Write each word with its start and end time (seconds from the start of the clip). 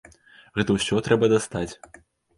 Гэта 0.55 0.77
ўсё 0.77 1.03
трэба 1.09 1.29
дастаць. 1.37 1.73